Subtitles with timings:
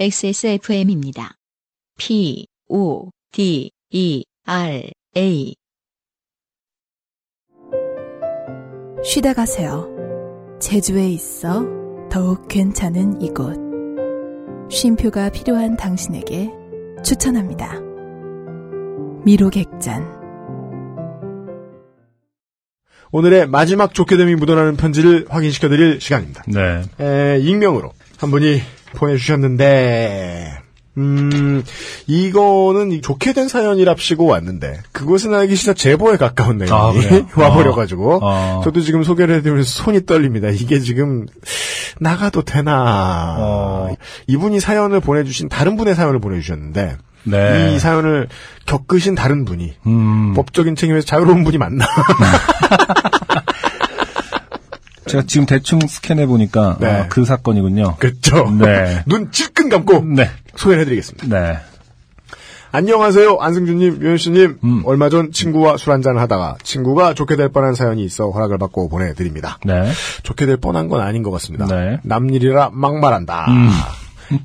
[0.00, 1.34] XSFM입니다.
[1.98, 5.54] P, O, D, E, R, A.
[9.04, 9.94] 쉬다 가세요.
[10.58, 11.66] 제주에 있어
[12.10, 13.58] 더욱 괜찮은 이곳.
[14.70, 16.48] 쉼표가 필요한 당신에게
[17.04, 17.78] 추천합니다.
[19.26, 20.18] 미로객잔.
[23.12, 26.42] 오늘의 마지막 좋게 됨이 묻어나는 편지를 확인시켜드릴 시간입니다.
[26.46, 26.84] 네.
[26.98, 28.62] 에, 익명으로 한 분이
[28.94, 30.58] 보내주셨는데,
[30.98, 31.62] 음,
[32.06, 36.92] 이거는 이 좋게 된 사연이랍시고 왔는데, 그것은 알기 싫어 제보에 가까운 내용이 아?
[37.40, 38.60] 와버려가지고, 어.
[38.64, 40.48] 저도 지금 소개를 해드리면서 손이 떨립니다.
[40.48, 41.26] 이게 지금,
[42.00, 43.36] 나가도 되나.
[43.38, 43.96] 어.
[44.26, 47.74] 이분이 사연을 보내주신, 다른 분의 사연을 보내주셨는데, 네.
[47.74, 48.28] 이 사연을
[48.66, 51.86] 겪으신 다른 분이, 음, 법적인 책임에서 자유로운 분이 맞나.
[55.10, 56.86] 제가 지금 대충 스캔해 보니까 네.
[56.86, 57.96] 아, 그 사건이군요.
[57.98, 58.50] 그렇죠.
[58.50, 59.02] 네.
[59.06, 60.30] 눈 찔끔 감고 네.
[60.56, 61.26] 소개를 해드리겠습니다.
[61.28, 61.58] 네.
[62.72, 64.58] 안녕하세요, 안승준님, 유현씨님.
[64.62, 64.82] 음.
[64.84, 69.58] 얼마 전 친구와 술 한잔 하다가 친구가 좋게 될 뻔한 사연이 있어 허락을 받고 보내드립니다.
[69.64, 69.90] 네.
[70.22, 71.66] 좋게 될 뻔한 건 아닌 것 같습니다.
[71.66, 71.98] 네.
[72.04, 73.46] 남일이라 막말한다.
[73.48, 73.70] 음.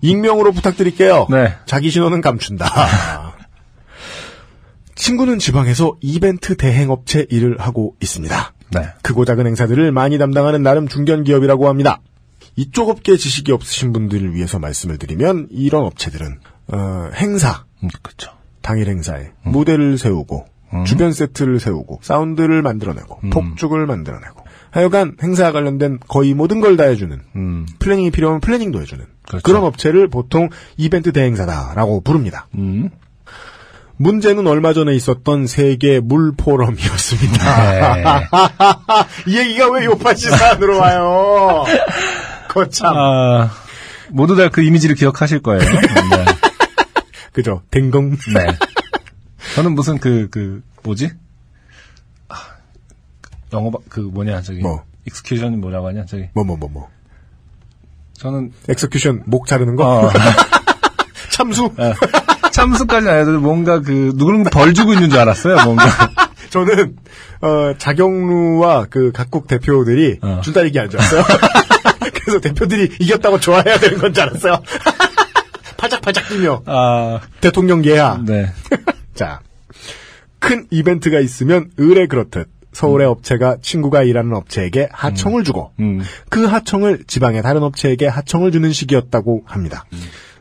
[0.02, 1.28] 익명으로 부탁드릴게요.
[1.30, 1.54] 네.
[1.68, 2.66] 자기 신호는 감춘다.
[4.96, 8.55] 친구는 지방에서 이벤트 대행업체 일을 하고 있습니다.
[8.76, 8.88] 네.
[9.02, 12.00] 크고 작은 행사들을 많이 담당하는 나름 중견 기업이라고 합니다.
[12.56, 18.32] 이쪽 업계 지식이 없으신 분들을 위해서 말씀을 드리면 이런 업체들은 어, 행사, 음, 그렇죠.
[18.62, 20.46] 당일 행사에 무대를 세우고
[20.86, 27.18] 주변 세트를 세우고 사운드를 만들어내고 폭죽을 만들어내고 하여간 행사와 관련된 거의 모든 걸 다 해주는
[27.36, 27.66] 음.
[27.80, 29.44] planning이 필요하면 planning도 해주는 그렇죠.
[29.44, 32.48] 그런 업체를 보통 이벤트 대행사다라고 부릅니다.
[33.98, 34.04] 음.
[34.04, 37.72] 문제는 얼마 전에 있었던 세계 물 포럼이었습니다.
[37.96, 38.04] 네.
[39.28, 41.64] 이 얘기가 왜 요팟시 사연으로 와요?
[42.50, 42.94] 거참.
[42.96, 43.52] 아,
[44.10, 45.60] 모두 다 그 이미지를 기억하실 거예요.
[45.62, 46.26] 네.
[47.34, 47.62] 그죠?
[47.72, 48.12] 댕공.
[48.34, 48.48] 네.
[49.56, 51.12] 저는 무슨 그, 그, 뭐지?
[52.30, 52.36] 아,
[53.54, 54.60] 영어, 바- 그 뭐냐, 저기.
[54.60, 54.84] 뭐?
[55.06, 56.30] execution이 뭐라고 하냐, 저기.
[56.34, 56.90] 뭐, 뭐, 뭐, 뭐.
[58.14, 59.86] 저는, execution 목 자르는 거?
[60.08, 60.12] 어,
[61.32, 61.72] 참수?
[62.56, 65.86] 참수까지는 아니어도 뭔가 그, 누구는 벌 주고 있는 줄 알았어요, 뭔가.
[66.50, 66.96] 저는,
[67.42, 70.40] 어, 자경루와 그 각국 대표들이 어.
[70.42, 71.24] 줄다리기 한 줄 알았어요.
[72.14, 74.62] 그래서 대표들이 이겼다고 좋아해야 되는 건 줄 알았어요.
[75.78, 76.64] 팔짝팔짝 뛰며.
[76.66, 78.20] 아, 대통령 예하.
[78.26, 78.52] 네.
[79.14, 79.42] 자,
[80.40, 86.02] 큰 이벤트가 있으면 의뢰 그렇듯 서울의 업체가 친구가 일하는 업체에게 하청을 주고 음.
[86.30, 89.86] 그 하청을 지방의 다른 업체에게 하청을 주는 시기였다고 합니다.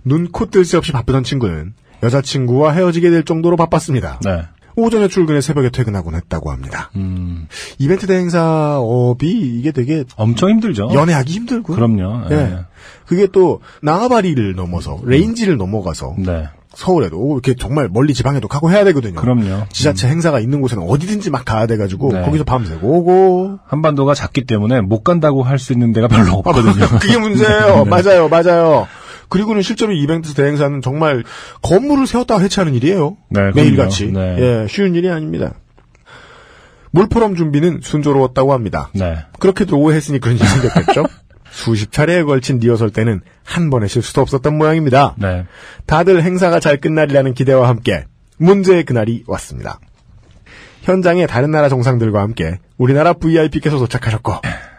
[0.04, 4.20] 눈, 코, 뜰 새 없이 바쁘던 친구는 여자친구와 헤어지게 될 정도로 바빴습니다.
[4.24, 4.42] 네.
[4.76, 6.90] 오전에 출근해 새벽에 퇴근하곤 했다고 합니다.
[6.96, 7.46] 음.
[7.78, 10.90] 이벤트 대행사업이 이게 되게 엄청 힘들죠.
[10.92, 11.76] 연애하기 힘들고요.
[11.76, 12.24] 그럼요.
[12.30, 12.34] 예.
[12.34, 12.58] 예.
[13.06, 16.48] 그게 또 나가바리를 넘어서 range를 넘어가서 네.
[16.74, 19.14] 서울에도 이렇게 정말 멀리 지방에도 가고 해야 되거든요.
[19.14, 19.66] 그럼요.
[19.70, 22.22] 지자체 행사가 있는 곳에는 어디든지 막 가야 돼가지고 네.
[22.22, 26.72] 거기서 밤새고 오고 한반도가 작기 때문에 못 간다고 할 수 있는 데가 별로 없거든요.
[26.98, 27.84] 그게 문제예요.
[27.86, 27.90] 네.
[27.90, 28.88] 맞아요, 맞아요.
[29.34, 31.24] 그리고는 실제로 이벤트 대행사는 정말
[31.60, 33.16] 건물을 세웠다가 해체하는 일이에요.
[33.30, 34.12] 네, 매일같이.
[34.12, 34.36] 네.
[34.38, 35.54] 예, 쉬운 일이 아닙니다.
[36.92, 38.90] 물포럼 준비는 순조로웠다고 합니다.
[38.94, 39.16] 네.
[39.40, 41.06] 그렇게도 오해했으니 그런 일이 생겼겠죠?
[41.50, 45.16] 수십 차례에 걸친 리허설 때는 한 번의 실수도 없었던 모양입니다.
[45.18, 45.46] 네.
[45.86, 48.04] 다들 행사가 잘 끝날이라는 기대와 함께
[48.36, 49.80] 문제의 그날이 왔습니다.
[50.82, 54.32] 현장에 다른 나라 정상들과 함께 우리나라 VIP께서 도착하셨고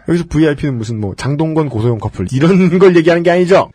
[0.07, 3.69] 여기서 VIP는 무슨 뭐 장동건 고소영 커플 이런 걸 얘기하는 게 아니죠.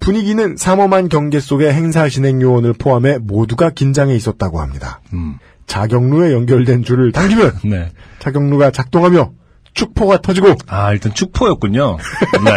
[0.00, 5.00] 분위기는 삼엄한 경계 속의 행사 진행 요원을 포함해 모두가 긴장해 있었다고 합니다.
[5.12, 5.38] 음.
[5.66, 7.90] 자경루에 연결된 줄을 당기면 네.
[8.20, 9.32] 자경루가 작동하며
[9.74, 11.98] 축포가 터지고 아, 일단 축포였군요.
[12.44, 12.52] 네.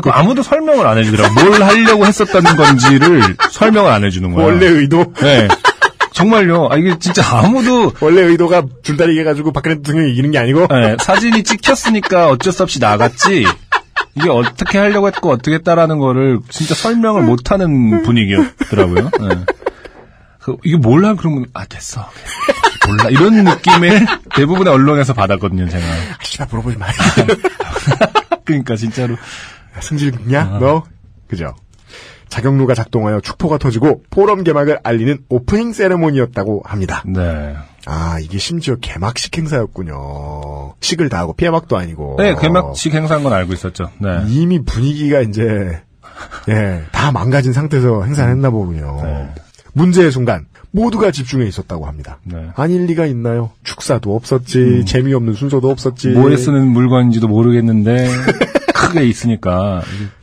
[0.00, 1.34] 그 아무도 설명을 안 해주더라고.
[1.34, 4.44] 뭘 하려고 했었다는 건지를 설명을 안 해주는 거야.
[4.44, 5.48] 원래 의도 네.
[6.12, 6.68] 정말요.
[6.70, 11.42] 아, 이게 진짜 아무도 원래 의도가 줄다리기 해가지고 박근혜 대통령이 이기는 게 아니고 네, 사진이
[11.42, 13.46] 찍혔으니까 어쩔 수 없이 나갔지.
[14.14, 19.10] 이게 어떻게 하려고 했고 어떻게 했다라는 거를 진짜 설명을 못하는 분위기였더라고요.
[19.20, 19.44] 네.
[20.38, 22.10] 그, 이게 몰라 그러면 아 됐어.
[22.86, 25.84] 몰라 이런 느낌의 대부분의 언론에서 받았거든요 제가.
[25.86, 26.86] 아, 씨발 물어보지 마.
[28.44, 29.16] 그러니까 진짜로
[29.80, 30.58] 승질 있냐?
[30.60, 30.84] 너?
[31.28, 31.54] 그죠?
[32.32, 37.02] 자경루가 작동하여 축포가 터지고 포럼 개막을 알리는 오프닝 세레모니였다고 합니다.
[37.06, 37.54] 네.
[37.84, 40.72] 아, 이게 심지어 개막식 행사였군요.
[40.80, 42.16] 식을 다 하고 피해막도 아니고.
[42.18, 43.90] 네 개막식 행사인 건 알고 있었죠.
[43.98, 44.24] 네.
[44.28, 45.82] 이미 분위기가 이제,
[46.48, 49.00] 예, 다 망가진 상태에서 행사를 했나 보군요.
[49.02, 49.28] 네.
[49.74, 52.18] 문제의 순간, 모두가 집중해 있었다고 합니다.
[52.24, 52.48] 네.
[52.56, 53.50] 아닐 리가 있나요?
[53.62, 56.08] 축사도 없었지, 재미없는 순서도 없었지.
[56.08, 58.08] 뭐에 쓰는 물건인지도 모르겠는데
[58.74, 59.82] 크게 있으니까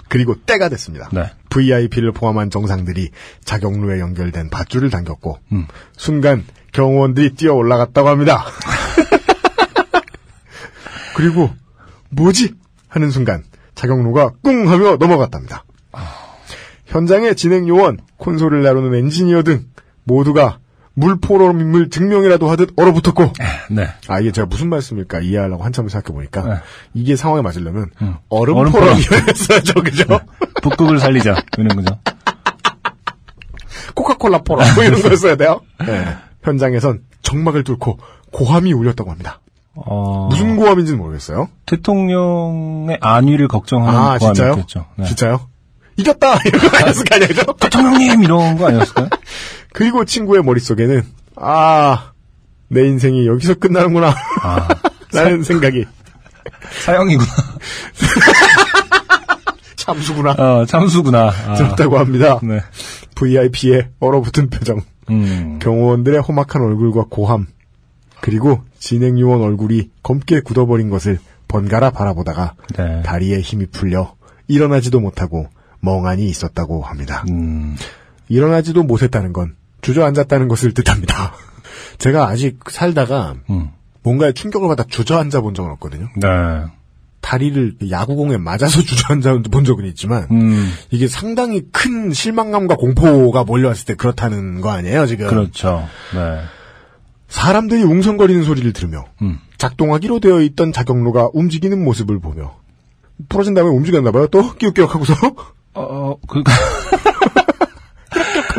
[0.09, 1.09] 그리고 때가 됐습니다.
[1.13, 1.31] 네.
[1.49, 3.11] VIP를 포함한 정상들이
[3.45, 5.67] 자격루에 연결된 밧줄을 당겼고 음.
[5.95, 8.43] 순간 경호원들이 뛰어 올라갔다고 합니다.
[11.15, 11.51] 그리고
[12.09, 12.53] 뭐지
[12.87, 13.43] 하는 순간
[13.75, 15.63] 자격루가 꿍 하며 넘어갔답니다.
[16.89, 19.65] 현장의 진행 요원, 콘솔을 다루는 엔지니어 등
[20.03, 20.59] 모두가
[20.99, 23.33] 물포럼임을 증명이라도 하듯 얼어붙었고
[23.71, 23.87] 네.
[24.07, 26.55] 아 이게 제가 무슨 말씀일까 이해하려고 한참을 생각해 보니까 네.
[26.93, 28.15] 이게 상황에 맞으려면 음.
[28.29, 30.19] 얼음 포럼이었어야죠 그죠?
[30.61, 31.35] 북극을 살리자.
[31.57, 31.97] 이런 거죠.
[33.95, 35.61] 코카콜라 포럼 뭐 이런 거였어야 돼요.
[35.85, 36.15] 네.
[36.43, 37.99] 현장에선 정막을 뚫고
[38.31, 39.39] 고함이 울렸다고 합니다.
[39.75, 41.49] 어, 무슨 고함인지는 모르겠어요.
[41.65, 44.47] 대통령의 안위를 걱정하는 아 진짜요?
[44.49, 44.85] 고함이었겠죠.
[44.97, 45.05] 네.
[45.05, 45.49] 진짜요?
[45.97, 47.43] 이겼다 이런 거 아니었을 거 아니에요?
[47.59, 49.09] 대통령님 이런 거 아니었을까요?
[49.79, 51.01] 그리고 친구의 머릿속에는
[51.37, 52.11] 아
[52.69, 54.67] 내 인생이 여기서 끝나는구나 아,
[55.11, 55.85] 라는 생각이
[56.85, 57.27] 사형이구나.
[59.75, 61.29] 참수구나 어, 참수구나.
[61.29, 62.39] 아, 들었다고 합니다.
[62.43, 62.61] 네.
[63.15, 65.57] VIP의 얼어붙은 표정 음.
[65.59, 67.47] 경호원들의 험악한 얼굴과 고함,
[68.21, 71.17] 그리고 진행요원 얼굴이 검게 굳어버린 것을
[71.47, 73.01] 번갈아 바라보다가 네.
[73.01, 74.13] 다리에 힘이 풀려
[74.47, 75.47] 일어나지도 못하고
[75.81, 77.25] 멍하니 있었다고 합니다.
[77.29, 77.75] 음.
[78.27, 81.33] 일어나지도 못했다는 건 주저앉았다는 것을 뜻합니다.
[81.97, 83.69] 제가 아직 살다가 음.
[84.03, 86.07] 뭔가에 충격을 받아 주저앉아 본 적은 없거든요.
[86.15, 86.27] 네.
[87.21, 90.71] 다리를 야구공에 맞아서 주저앉아 본 적은 있지만 음.
[90.89, 95.27] 이게 상당히 큰 실망감과 공포가 몰려왔을 때 그렇다는 거 아니에요, 지금.
[95.27, 95.87] 그렇죠.
[96.13, 96.41] 네.
[97.27, 99.39] 사람들이 웅성거리는 소리를 들으며 음.
[99.57, 102.55] 작동하기로 되어 있던 자격로가 움직이는 모습을 보며
[103.27, 104.27] 부러진 다음에 움직였나 봐요.
[104.27, 105.13] 또 끼욱끼욱하고서
[105.75, 106.41] 어, 그,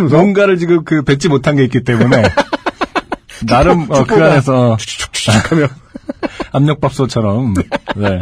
[0.00, 2.23] 하면서 뭔가를 지금 그 뱉지 못한 게 있기 때문에
[3.47, 4.76] 나름 어, 그 안에서
[5.49, 5.69] 하며
[6.52, 7.55] 압력밥솥처럼
[7.97, 8.20] 네.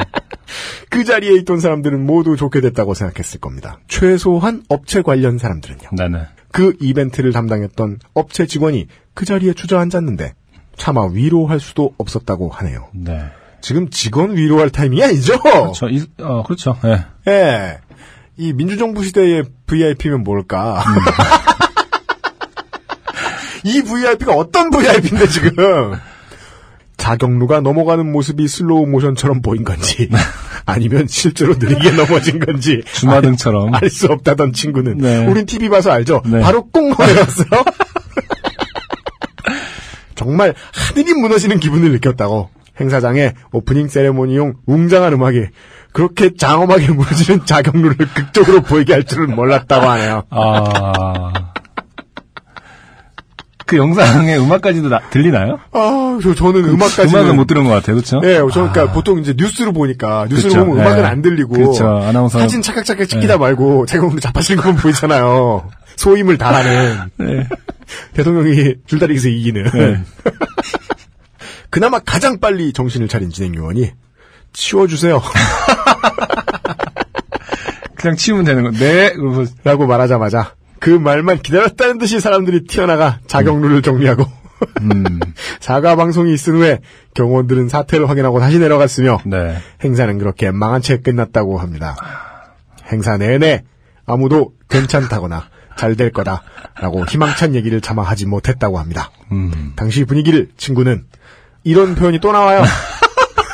[0.91, 3.79] 그 자리에 있던 사람들은 모두 좋게 됐다고 생각했을 겁니다.
[3.89, 5.91] 최소한 업체 관련 사람들은요.
[5.97, 6.27] 네네.
[6.53, 10.35] 그 이벤트를 담당했던 업체 직원이 그 자리에 주저앉았는데
[10.77, 12.89] 차마 위로할 수도 없었다고 하네요.
[12.95, 13.25] 네.
[13.61, 15.35] 지금 직원 위로할 타이밍이 아니죠?
[15.75, 16.77] 저, 이, 어, 그렇죠.
[16.85, 17.05] 예.
[17.31, 17.79] 예.
[18.37, 20.83] 이 민주정부 시대의 VIP면 뭘까?
[23.69, 25.95] 이 VIP가 어떤 VIP인데 지금?
[26.97, 30.09] 자격루가 넘어가는 모습이 슬로우 모션처럼 보인 건지,
[30.67, 33.75] 아니면 실제로 느리게 넘어진 건지, 주마등처럼.
[33.75, 35.27] 알 수 없다던 친구는, 네.
[35.27, 36.23] 우린 TV 봐서 알죠?
[36.27, 36.41] 네.
[36.41, 37.65] 바로 꽁 내렸어요.
[40.17, 42.51] 정말 하늘이 무너지는 기분을 느꼈다고.
[42.81, 45.47] 행사장에 오프닝 세레모니용 웅장한 음악이
[45.93, 50.23] 그렇게 장엄하게 무너지는 자격루를 극적으로 보이게 할 줄은 몰랐다고 하네요.
[50.31, 51.53] 아.
[53.69, 55.59] 그 영상에 음악까지도 나- 들리나요?
[55.73, 57.21] 아, 저, 저는 음악까지는.
[57.21, 57.97] 음악은 못 들은 것 같아요.
[57.97, 58.19] 그렇죠?
[58.25, 61.05] 예, 저, 그러니까 보통 이제 뉴스를 보니까, 뉴스를 그쵸, 보면 음악은 예.
[61.07, 65.69] 안 들리고, 그쵸, 아나운서- 사진 착각착각 찍히다 말고, 자경루 잡아치는 것만 보이잖아요.
[65.97, 67.11] 소임을 다하는.
[67.19, 67.47] 네.
[68.15, 69.65] 대통령이 줄다리기에서 이기는.
[69.75, 70.01] 네.
[71.69, 73.91] 그나마 가장 빨리 정신을 차린 진행요원이
[74.55, 75.21] 치워주세요.
[77.97, 78.71] 그냥 치우면 되는 거.
[78.71, 79.13] 네.
[79.13, 84.25] 그러면서 라고 말하자마자 그 말만 기다렸다는 듯이 사람들이 튀어나가 자경루를 정리하고
[84.83, 85.21] 음.
[85.61, 86.81] 사과 방송이 있은 후에
[87.15, 89.59] 경호원들은 사태를 확인하고 다시 내려갔으며 네.
[89.85, 91.97] 행사는 그렇게 망한 채 끝났다고 합니다.
[92.91, 93.65] 행사 내내
[94.07, 99.11] 아무도 괜찮다거나 잘 될 거다라고 희망찬 얘기를 차마 하지 못했다고 합니다.
[99.31, 99.73] 음.
[99.77, 101.05] 당시 분위기를 친구는
[101.63, 102.65] 이런 표현이 또 나와요.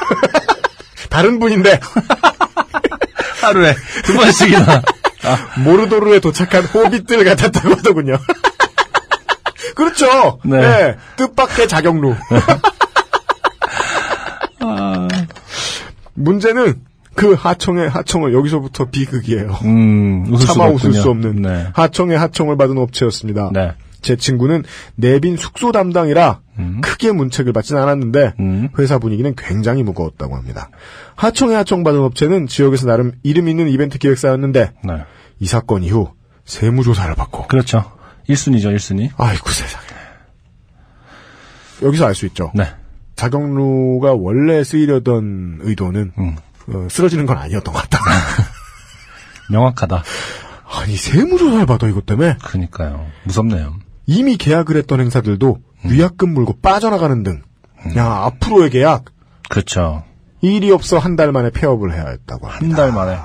[1.10, 1.78] 다른 분인데
[3.42, 4.82] 하루에 두 번씩이나.
[5.64, 8.18] 모르도르에 도착한 호빗들 같았다고 하더군요.
[9.74, 10.38] 그렇죠.
[10.44, 10.60] 네.
[10.60, 10.96] 네.
[11.16, 12.14] 뜻밖의 자경루.
[16.14, 16.80] 문제는
[17.14, 19.58] 그 하청의 하청을 여기서부터 비극이에요.
[19.64, 20.92] 음, 웃을 차마 웃을.
[20.92, 21.66] 수 없는 네.
[21.74, 23.50] 하청의 하청을 받은 업체였습니다.
[23.52, 23.72] 네.
[24.02, 24.64] 제 친구는
[24.96, 26.80] 내빈 숙소 담당이라 음.
[26.80, 28.68] 크게 문책을 받진 않았는데 음.
[28.78, 30.70] 회사 분위기는 굉장히 무거웠다고 합니다.
[31.16, 35.04] 하청의 하청 받은 업체는 지역에서 나름 이름 있는 이벤트 기획사였는데 네.
[35.40, 36.12] 이 사건 이후
[36.44, 37.92] 세무조사를 받고 그렇죠.
[38.28, 39.10] 1순위죠, 1순위.
[39.16, 39.84] 아이고 세상에
[41.82, 42.50] 여기서 알 수 있죠.
[42.54, 42.66] 네.
[43.16, 46.36] 자경루가 원래 쓰이려던 의도는 음.
[46.68, 47.98] 어, 쓰러지는 건 아니었던 것 같다.
[49.50, 50.02] 명확하다.
[50.66, 53.06] 아니 세무조사를 받아 이것 때문에 그니까요.
[53.24, 53.74] 무섭네요.
[54.06, 55.62] 이미 계약을 했던 행사들도 음.
[55.84, 57.42] 위약금 물고 빠져나가는 등,
[57.96, 59.04] 야, 앞으로의 계약,
[59.48, 60.04] 그렇죠.
[60.40, 62.76] 일이 없어 한 달 만에 폐업을 해야 했다고 한 합니다.
[62.76, 63.18] 달 만에.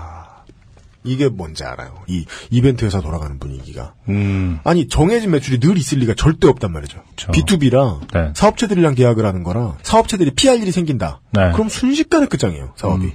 [1.05, 1.95] 이게 뭔지 알아요.
[2.07, 3.93] 이 이벤트 회사 돌아가는 분위기가.
[4.09, 4.59] 음.
[4.65, 7.01] 아니, 정해진 매출이 늘 있을 리가 절대 없단 말이죠.
[7.11, 7.31] 그쵸.
[7.31, 8.31] B2B라, 네.
[8.35, 11.21] 사업체들이랑 계약을 하는 거라, 사업체들이 피할 일이 생긴다.
[11.31, 11.51] 네.
[11.53, 13.05] 그럼 순식간에 끝장이에요, 사업이.
[13.05, 13.11] 음.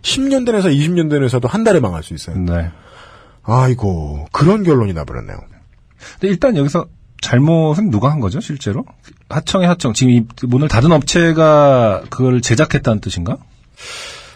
[0.00, 2.36] 10년 된 회사, 20년 된 회사도 한 달에 망할 수 있어요.
[2.38, 2.70] 네.
[3.42, 5.36] 아이고, 그런 결론이 나버렸네요.
[6.14, 6.86] 근데 일단 여기서
[7.20, 8.84] 잘못은 누가 한 거죠, 실제로?
[9.28, 9.92] 하청의 하청.
[9.92, 13.36] 지금 이 문을 닫은 업체가 그걸 제작했다는 뜻인가?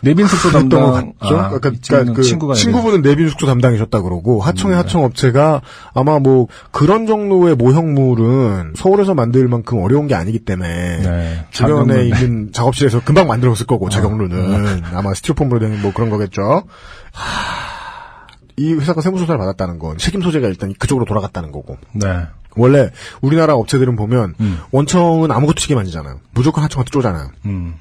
[0.05, 0.81] 내빈 숙소 담당.
[0.81, 1.39] 것 같죠?
[1.39, 4.83] 아, 그러니까, 이 친구는 그 친구가 친구분은 내빈 숙소 담당이셨다 그러고 하청의 음, 네.
[4.83, 5.61] 하청 업체가
[5.95, 11.47] 아마 뭐 그런 종류의 모형물은 서울에서 만들 만큼 어려운 게 아니기 때문에 네.
[11.53, 13.67] 주변에 작은 있는 작업실에서 금방 만들었을 어.
[13.67, 16.65] 거고 자격루는 아 마 스티로폼으로 된 뭐 그런 거겠죠.
[17.13, 22.09] 하, 이 회사가 세무조사를 받았다는 건 책임 소재가 일단 그쪽으로 돌아갔다는 거고 네.
[22.57, 22.91] 원래
[23.21, 24.61] 우리나라 업체들은 보면 음.
[24.71, 26.21] 원청은 아무것도 책임 안 지잖아요.
[26.33, 27.31] 무조건 하청한테 쪼잖아요.
[27.47, 27.75] 음.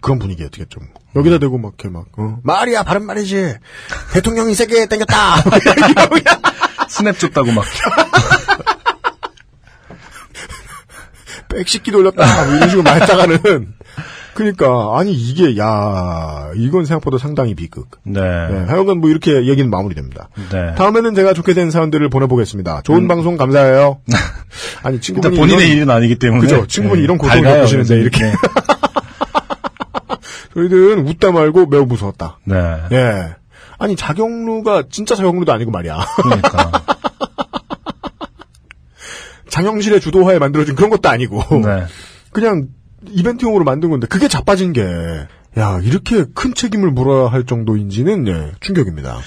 [0.00, 0.80] 그런 분위기였겠죠.
[0.80, 0.88] 뭐.
[1.16, 3.56] 여기다 대고 막 이렇게 막 어, 말이야 바른 말이지
[4.12, 5.36] 대통령이 세게 땡겼다
[6.88, 7.64] 스냅 줬다고 막.
[11.48, 13.74] 백식기 돌렸다 뭐 이런 식으로 말다가는
[14.34, 17.88] 그러니까 아니 이게 야 이건 생각보다 상당히 비극.
[18.04, 18.20] 네.
[18.20, 20.28] 네, 하여간 뭐 이렇게 얘기는 마무리됩니다.
[20.50, 20.74] 네.
[20.76, 22.82] 다음에는 제가 좋게 된 사연들을 보내보겠습니다.
[22.82, 24.00] 좋은 방송 감사해요.
[24.82, 26.40] 아니 친구분이 본인의 이런, 일은 아니기 때문에.
[26.42, 26.66] 그죠.
[26.66, 27.94] 친구분이 이런 고통을 겪으시는데.
[27.96, 28.24] 이렇게.
[28.24, 28.32] 네.
[30.54, 32.38] 저희들은 웃다 말고 매우 무서웠다.
[32.44, 32.56] 네.
[32.92, 33.34] 예.
[33.78, 36.06] 아니 자경루가 진짜 자경루도 아니고 말이야.
[36.22, 36.72] 그러니까.
[39.48, 41.84] 장영실의 주도하에 만들어진 그런 것도 아니고 네.
[42.32, 42.68] 그냥
[43.08, 44.82] 이벤트용으로 만든 건데 그게 자빠진 게
[45.58, 49.18] 야 이렇게 큰 책임을 물어야 할 정도인지는 예, 충격입니다.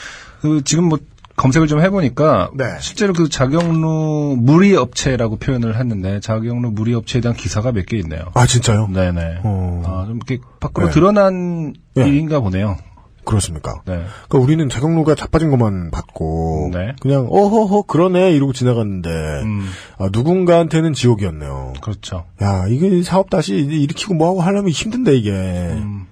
[0.42, 0.98] 그 지금 뭐
[1.36, 2.64] 검색을 좀 해보니까 네.
[2.80, 8.22] 실제로 그 자경루 무리 업체라고 표현을 했는데 자경루 무리 업체에 대한 기사가 몇 개 있네요.
[8.36, 8.88] 아 진짜요?
[8.88, 9.40] 네네.
[9.44, 9.82] 어.
[9.86, 10.94] 아, 좀 이렇게 밖으로 네.
[10.94, 12.08] 드러난 네.
[12.08, 12.78] 일인가 보네요.
[13.26, 13.82] 그렇습니까?
[13.86, 14.04] 네.
[14.28, 16.94] 그러니까 우리는 자경루가 자빠진 것만 봤고 네.
[17.02, 21.74] 그냥 어허허 그러네 이러고 지나갔는데 음, 아, 누군가한테는 지옥이었네요.
[21.82, 22.26] 그렇죠.
[22.42, 26.08] 야 이게 사업 다시 일으키고 뭐하고 하려면 힘든데 이게 음,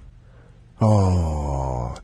[0.80, 1.94] 어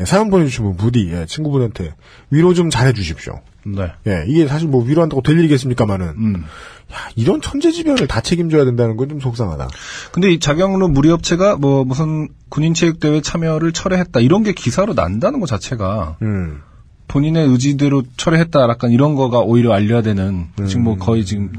[0.00, 1.94] 예, 사연 보내주신 분 부디 예, 친구분한테
[2.30, 3.40] 위로 좀 잘해주십시오.
[3.64, 3.92] 네.
[4.06, 6.44] 예, 이게 사실 뭐 위로한다고 될 일이겠습니까만은 음.
[6.92, 9.68] 야, 이런 천재지변을 다 책임져야 된다는 건 좀 속상하다.
[10.12, 15.46] 근데 이 자경루 무리 업체가 뭐 무슨 군인체육대회 참여를 철회했다 이런 게 기사로 난다는 것
[15.46, 16.60] 자체가 음,
[17.08, 21.50] 본인의 의지대로 철회했다 약간 이런 거가 오히려 알려야 되는 지금 뭐 거의 지금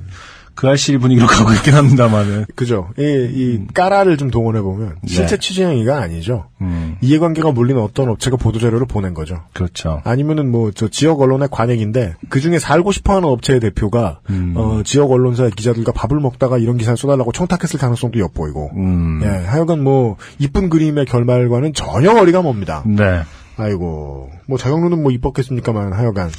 [0.55, 2.45] 그 알실 분위기로 가고 있긴 합니다만은.
[2.55, 2.89] 그죠.
[2.97, 5.07] 이, 이 까라를 좀 동원해 보면 네.
[5.13, 6.47] 실제 취재 행위가 아니죠.
[6.61, 9.43] 음, 이해관계가 몰리는 어떤 업체가 보도 자료를 보낸 거죠.
[9.53, 10.01] 그렇죠.
[10.03, 14.53] 아니면은 뭐 저 지역 언론의 관행인데 그 중에 살고 싶어 하는 업체의 대표가 음.
[14.55, 18.71] 어, 지역 언론사의 기자들과 밥을 먹다가 이런 기사를 쏟아내고 청탁했을 가능성도 엿보이고.
[18.77, 22.83] 음, 예, 하여간 뭐 이쁜 그림의 결말과는 전혀 거리가 멉니다.
[22.85, 23.21] 네.
[23.57, 26.31] 아이고 뭐 자경루는 뭐 이뻤겠습니까만 하여간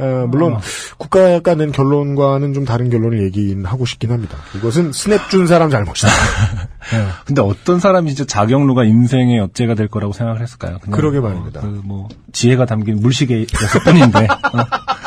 [0.00, 0.58] 어, 물론
[0.98, 4.36] 국가가 낸 결론과는 좀 다른 결론을 얘기하고 싶긴 합니다.
[4.56, 6.08] 이것은 스냅 준 사람 잘못이다.
[7.26, 10.78] 근데 어떤 사람이 진짜 자경루가 인생의 업체가 될 거라고 생각을 했을까요?
[10.90, 11.60] 그러게 뭐, 말입니다.
[11.60, 14.24] 그 뭐 지혜가 담긴 물시계였을 뿐인데.
[14.24, 14.26] 어.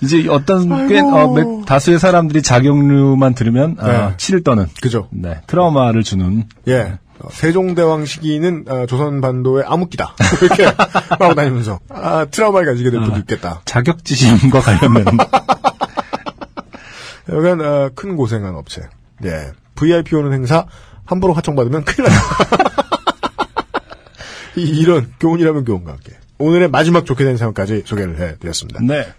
[0.00, 4.14] 이제 어떤 꽤 어, 몇- 다수의 사람들이 자경루만 들으면 아, 네.
[4.16, 5.08] 치를 떠는 그죠?
[5.10, 6.98] 네, 트라우마를 주는 예.
[7.22, 10.16] 어, 세종대왕 시기는 어, 조선 반도의 암흑기다.
[10.42, 10.64] 이렇게
[11.10, 13.62] 말하고 다니면서 아, 트라우마를 가지게 될 수도 있겠다.
[13.64, 15.04] 자격지심과 관련된
[17.30, 18.82] 여간 어, 큰 고생한 업체.
[19.24, 19.52] 예.
[19.76, 20.66] VIP 오는 행사
[21.04, 22.20] 함부로 하청받으면 큰일 나요.
[24.56, 28.80] 이- 이런 교훈이라면 교훈과 함께 오늘의 마지막 좋게 된 사연까지 소개를 해드렸습니다.
[28.82, 29.12] 네.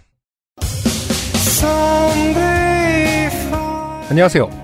[4.10, 4.63] 안녕하세요.